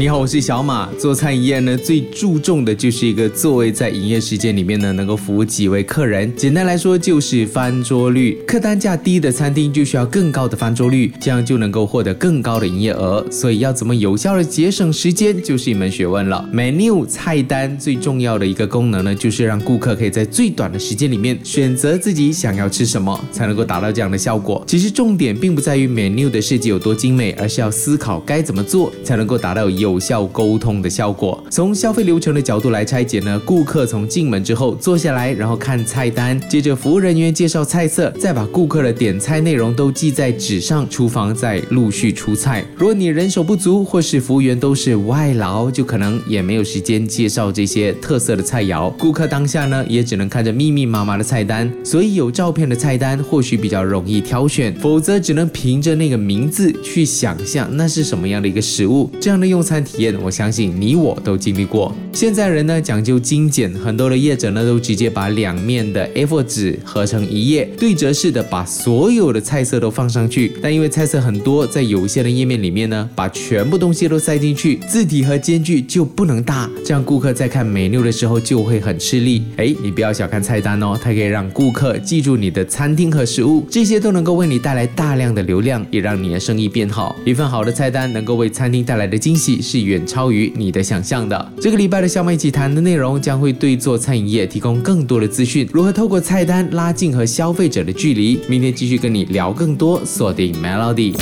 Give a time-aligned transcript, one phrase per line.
[0.00, 0.88] 你好，我是小马。
[0.96, 6.32] 做餐饮业呢，最注重的就是一个座位在营业时间里面呢，能够服务几位客人。
[6.36, 8.38] 简单来说，就是翻桌率。
[8.46, 13.26] 客单价低的餐厅就需要更高的翻桌率，这样就能够获得更高的营业额。
[13.28, 16.48] 所以要怎么有效的节省时间，就是一门学问了。
[16.54, 24.62] Menu 菜单最重要的一个功能呢，就是让顾客可以在最短的时间里面选择自己想要吃什么，才能够达到这样的效果。
[24.64, 29.87] 其实重点并不在于 Menu 的设计有多精美，而是要思考该怎么做才能够达到有。
[29.88, 31.42] 有效沟通的效果。
[31.50, 42.62] 从消费流程的角度来拆解呢，顾客从进门之后坐下来，然后看菜单，接着服务人员介绍菜色，再把顾客的点菜内容都记在纸上，厨房再陆续出菜。
[42.76, 48.92] 如果你人手不足，或是服务员都是外劳，就可能也没有时间介绍这些特色的菜肴。
[48.98, 59.10] 顾客当下呢，也只能看着密密麻麻的菜单，所以有照片的菜单或许比较容易挑选，否则只能凭着那个名字去想象那是什么样的一个食物。
[59.18, 59.77] 这样的用餐。
[59.84, 61.94] 体验，我相信你我都经历过。
[62.12, 70.52] 现在人呢讲究精简，很多的业者呢都直接把两面的 A4 纸合成一页，对折式的把所有的菜色都放上去。
[70.62, 79.42] 但因为菜色很多，在有限的页面里面呢，把全部东西都塞进去，字体和间距就不能大，这样顾客在看 menu 的时候就会很吃力。
[79.56, 87.14] 哎，你不要小看菜单哦，它可以让顾客记住你的餐厅和食物，这些都能够为你带来大量的流量，也让你的生意变好。
[87.24, 89.60] 一份好的菜单能够为餐厅带来的惊喜。
[89.68, 91.52] 是远超于你的想象的。
[91.60, 98.40] 这个礼拜的小马一起谈的内容将会对做餐饮业提供更多的资讯，如何透过菜单拉近和消费者的距离。
[98.48, 101.14] 明天继续跟你聊更多，锁定 Melody。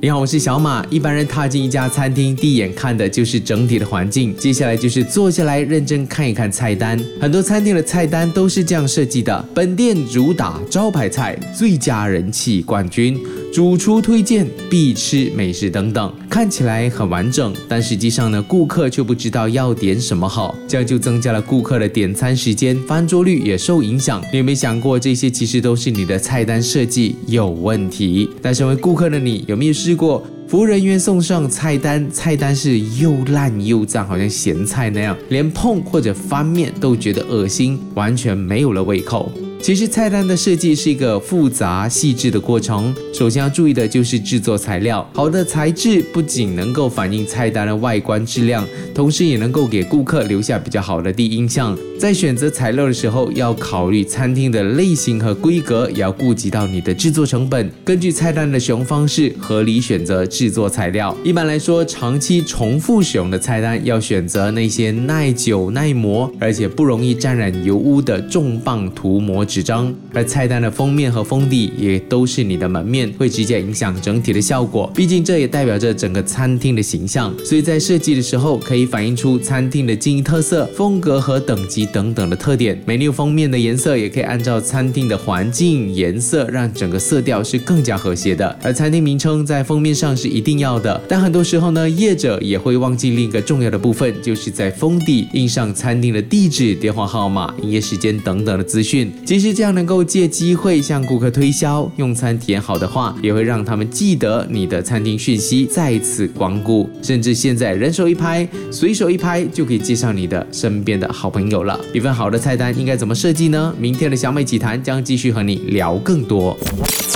[0.00, 0.84] 你好，我是小马。
[0.90, 7.02] 一般人踏进一家餐厅，第一眼看的就是整体的环境，接下来就是坐下来认真看一看菜单。
[7.18, 13.18] 很多餐厅的菜单都是这样设计的：本店主打招牌菜、最佳人气冠军。
[13.50, 24.22] 主厨推荐必吃美食等等，看起来很完整，但实际上呢，顾客却不知道要点什么好，这样就增加了顾客的点餐时间，翻桌率也受影响。
[24.30, 28.28] 你有没有想过，这些其实都是你的菜单设计有问题？
[28.40, 39.32] 但身为顾客的你，有没有试过服务人员送上菜单，菜单是又烂又脏，好像咸菜那样，连碰或者翻面都觉得恶心，完全没有了胃口？
[39.60, 42.94] 其实菜单的设计是一个复杂细致的过程。
[43.12, 51.76] 首先要注意的就是制作材料，好的材质不仅能够反映菜单的外观质量，同时也能够给顾客留下比较好的第一印象。
[51.98, 57.68] 在选择材料的时候，要考虑餐厅的类型和规格，也要顾及到你的制作成本。
[57.84, 61.14] 根据菜单的使用方式，合理选择制作材料。
[61.24, 69.44] 一般来说，长期重复使用的菜单要选择那些耐久耐磨，而且不容易沾染油污的重磅涂膜。
[69.48, 74.88] 纸张，而菜单的封面和封底也都是你的门面，会直接影响整体的效果。
[74.94, 82.78] 毕竟这也代表着整个餐厅的形象，所以在设计的时候可以反映出餐厅的经营特色、风格和等级等等的特点。
[82.84, 88.56] 美妞封面的颜色也可以按照餐厅的环境颜色，让整个色调是更加和谐的。
[88.62, 99.10] 而餐厅名称在封面上是一定要的，但很多时候呢，业者也会忘记另一个重要的部分，就是在封底印上餐厅的地址、电话号码、营业时间等等的资讯。
[99.38, 106.90] 其实这样能够借机会向顾客推销，用餐体验好的话，也会让他们记得你的餐厅讯息，再次光顾。
[107.00, 111.78] 甚至现在人手一拍，随手一拍就可以介绍你的身边的好朋友了。
[111.94, 113.72] 一份好的菜单应该怎么设计呢？
[113.78, 116.58] 明天的小美奇谈将继续和你聊更多。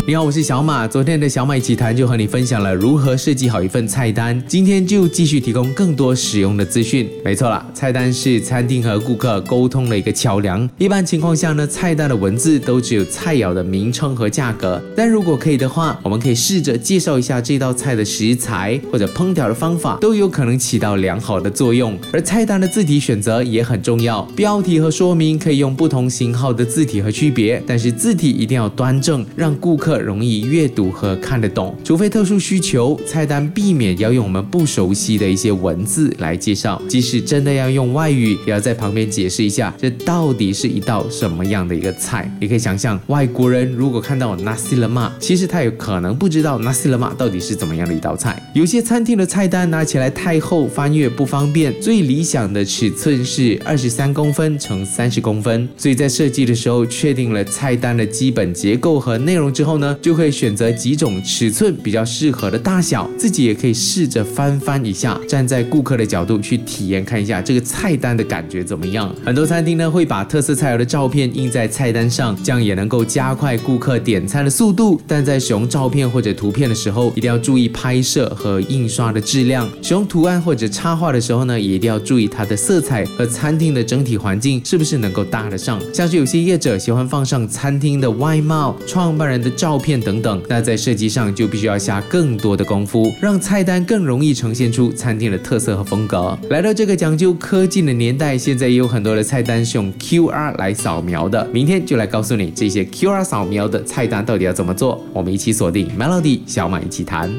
[0.07, 0.87] 你好，我是小马。
[0.87, 7.09] 昨天的小美奇谈就和你分享了如何设计好一份菜单，今天就继续提供更多使用的资讯。
[7.25, 10.69] 没错了，菜单是餐厅和顾客沟通的一个桥梁。
[10.79, 14.79] 一般情况下呢，菜单的文字都只有菜肴的名称和价格。
[14.95, 21.99] 但如果可以的话，我们可以试着介绍一下这道菜的食材或者烹调的方法，都有可能起到良好的作用。
[22.13, 30.03] 而菜单的字体选择也很重要，标题和说明可以用不同型号的字体和区别，但是字体一定要端正，让顾客。
[30.03, 36.83] 容易阅读和看得懂，除非特殊需求，菜单避免要用我们不熟悉的一些文字来介绍。
[36.89, 42.31] 即使真的要用外语，也要在旁边解释一下，这到底是一道什么样的一个菜。
[42.41, 48.43] 你可以想象，外国人如果看到 nasi lemak，其实他有可能不知道 nasi lemak 到底是怎么样的一道菜。
[48.55, 51.73] 有些餐厅的菜单拿起来太厚，翻阅不方便。
[51.81, 55.69] 最理想的尺寸是二十三公分乘三十公分。
[55.77, 59.97] 所以在设计的时候，确定了菜单的基本结构和内容之后呢？
[60.03, 69.15] 就可以选择几种尺寸比较适合的大小，自己也可以试着翻翻一下，站在顾客的角度去体验看一下这个菜单的感觉怎么样。
[69.25, 75.01] 很多餐厅呢会把特色菜肴的照片印在菜单上，这样也能够加快顾客点餐的速度。
[75.07, 79.69] 但在使用照片或者图片的时候，一定要注意拍摄和印刷的质量。
[79.83, 85.81] 使用图案或者插画的时候呢，也一定要注意它的色彩和餐厅的整体环境是不是能够搭得上。
[85.93, 96.39] 像是有些业者喜欢放上餐厅的外貌、创办人的照片等等，那在设计上就必须要下更多的功夫，让菜单更容易呈现出餐厅的特色和风格。
[96.49, 101.47] 来到这个讲究科技的年代，现在也有很多的菜单是用 QR 来扫描的。
[101.53, 105.03] 明天就来告诉你这些 QR 扫描的菜单到底要怎么做。
[105.13, 107.31] 我们一起锁定 Melody 小马一起谈。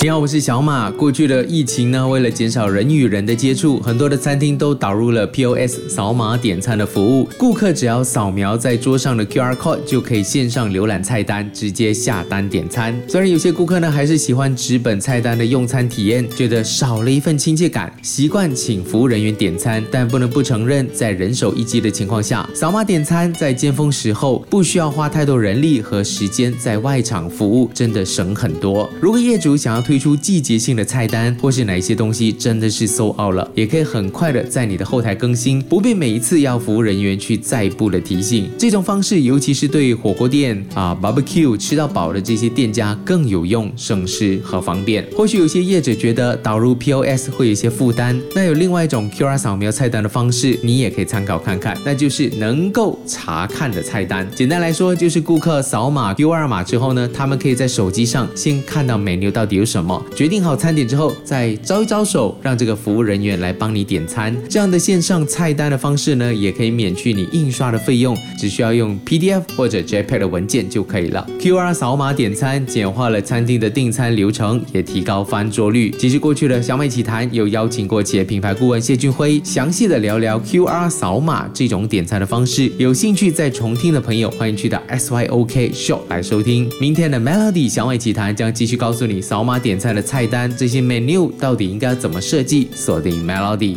[0.00, 0.90] 你好，我是小马。
[0.90, 7.28] 过去的疫情呢，为了减少人与人的接触，很多的餐厅都导入了 POS 扫码点餐的服务。
[7.38, 13.00] 顾客只要扫描在桌上的 QR code，就可以线上浏览菜单，直接下单点餐。
[13.06, 28.90] 虽然有些顾客呢，还是喜欢纸本菜单的用餐体验，觉得少了一份亲切感，习惯请服务人员点餐，但不能不承认，在人手一机的情况下，扫码点餐在尖峰时候不需要花太多人力和时间在外场服务，真的省很多。
[29.00, 38.50] 如果业主想要推出季节性的菜单，或是哪一些东西真的是 so out 了，也可以很快的在你的后台更新，不必每一次要服务人员去再步的提醒。
[38.58, 45.06] 这种方式，尤其是对火锅店啊、barbecue 吃到饱的这些店家更有用、省时和方便。
[45.16, 54.26] 或许有些业者觉得导入 POS 会有些负担，那有另外一种 QR 扫描菜单的方式，你也可以参考看看，那就是能够查看的菜单。
[54.34, 64.34] 简单来说，就是顾客扫码 QR 码之后呢，他们可以在手机上先看到 menu 到底有什么，决定好餐点之后，再招一招手，让这个服务人员来帮你点餐。
[64.48, 71.26] 这样的线上菜单的方式呢，也可以免去你印刷的费用，只需要用 PDF 或者 JPEG 的文件就可以了。
[71.40, 75.90] QR 扫码点餐简化了餐厅的订餐流程，也提高翻桌率。
[75.98, 82.70] 其实过去的小美奇谈有邀请过企业品牌顾问谢俊辉，详细的聊聊 QR 扫码这种点餐的方式。
[82.78, 86.70] 有兴趣在重听的朋友，欢迎去到 SYOK Show 来收听。
[86.80, 92.68] 明天的 Melody 小美奇谈将继续告诉你扫码点菜的菜单，这些 menu 到底应该怎么设计。
[92.74, 93.76] 锁定 Melody。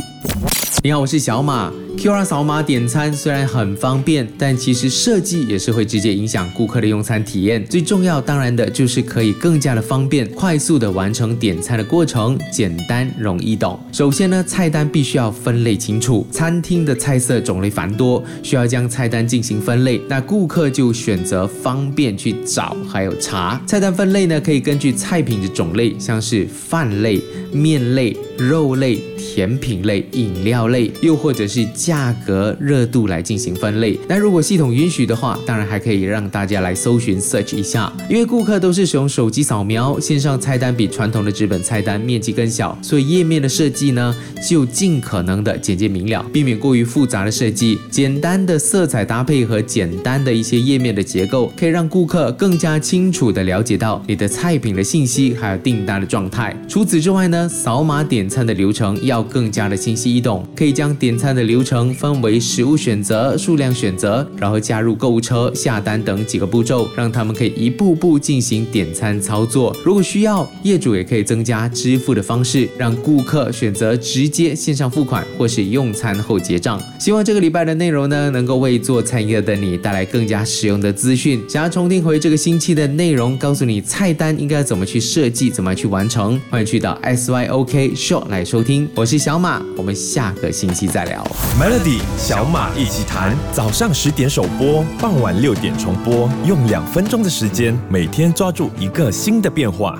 [0.83, 1.71] 你好，我是小马。
[1.97, 7.65] QR 扫码点餐虽然很方便，但其实设计也是会直接影响顾客的用餐体验。
[7.65, 13.79] 最重要当然的就是可以更加的方便、快速的完成点餐的过程，简单容易懂。
[13.91, 16.27] 首先呢，菜单必须要分类清楚。
[16.29, 23.59] 餐厅的菜色种类繁多，需要将菜单进行分类，那顾客就选择方便去找还有查。
[23.65, 27.19] 菜单分类呢，可以根据菜品的种类，像是饭类、
[27.51, 33.99] 面类、肉类、甜品类、饮料类，又或者是价格、热度来进行分类。
[34.09, 37.93] 那如果系统允许的话，当然还可以让大家来搜寻 search 一下。
[38.09, 44.15] 因为顾客都是使用手机扫描，线上菜单比传统的纸本菜单面积更小，所以页面的设计呢，
[44.49, 47.77] 就尽可能的简洁明了，避免过于复杂的设计。
[47.91, 56.55] 简单的色彩搭配和简单的一些页面的结构，可以让顾客更加清楚的了解到你的菜品的信息，还有订单的状态。
[56.67, 69.75] 除此之外呢，扫码点餐的流程要更加的清晰易懂，可以将点餐的流程分为食物选择、数量选择，然后加入购物车、下单等几个步骤，让他们可以一步步进行点餐操作。
[69.83, 76.81] 如果需要，业主也可以增加支付的方式，让顾客选择直接线上付款或是用餐后结账。
[76.99, 81.43] 希望这个礼拜的内容呢，能够为做餐饮业的你带来更加实用的资讯。
[81.49, 88.87] 想要重听回这个星期的内容，告诉你菜单应该怎么去设计，怎么去完成，欢迎去到 SYOK Show 来收听。
[88.95, 91.25] 我是小马，我们下个星期再聊。
[91.65, 99.99] Melody 小马一起谈，早上十点首播，傍晚六点重播，用两分钟的时间，每天抓住一个新的变化。